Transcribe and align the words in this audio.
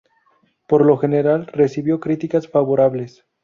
Por 0.67 0.83
lo 0.83 0.97
general 0.97 1.45
recibió 1.53 1.99
críticas 1.99 2.47
favorables. 2.47 3.23